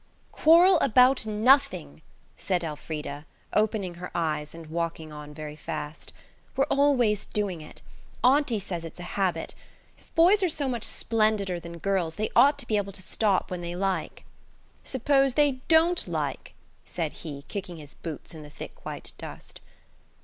"Quarrel 0.31 0.79
about 0.79 1.27
nothing," 1.27 2.01
said 2.35 2.63
Elfrida, 2.63 3.23
opening 3.53 3.93
her 3.93 4.09
eyes 4.15 4.55
and 4.55 4.65
walking 4.65 5.13
on 5.13 5.31
very 5.31 5.55
fast. 5.55 6.11
"We're 6.55 6.65
always 6.71 7.27
doing 7.27 7.61
it. 7.61 7.83
Auntie 8.23 8.57
says 8.57 8.83
it's 8.83 8.99
a 8.99 9.03
habit. 9.13 9.53
If 9.99 10.15
boys 10.15 10.41
are 10.41 10.49
so 10.49 10.67
much 10.67 10.85
splendider 10.87 11.61
than 11.61 11.77
girls, 11.77 12.15
they 12.15 12.31
ought 12.35 12.57
to 12.57 12.65
be 12.67 12.77
able 12.77 12.93
to 12.93 13.01
stop 13.03 13.51
when 13.51 13.61
they 13.61 13.75
like." 13.75 14.25
"Suppose 14.83 15.35
they 15.35 15.59
don't 15.67 16.07
like?" 16.07 16.55
said 16.83 17.13
he, 17.21 17.43
kicking 17.47 17.77
his 17.77 17.93
boots 17.93 18.33
in 18.33 18.41
the 18.41 18.49
thick, 18.49 18.83
white 18.83 19.13
dust. 19.19 19.61